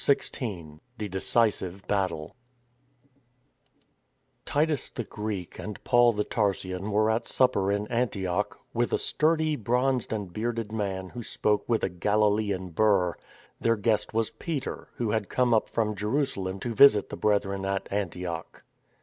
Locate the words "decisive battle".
1.09-2.35